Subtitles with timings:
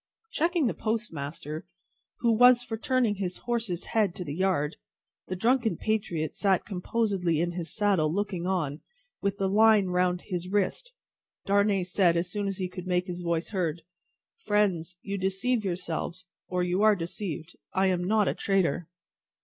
[0.31, 1.67] Checking the postmaster,
[2.21, 4.77] who was for turning his horse's head to the yard
[5.27, 8.81] (the drunken patriot sat composedly in his saddle looking on,
[9.21, 10.91] with the line round his wrist),
[11.45, 13.83] Darnay said, as soon as he could make his voice heard:
[14.43, 17.55] "Friends, you deceive yourselves, or you are deceived.
[17.75, 18.87] I am not a traitor."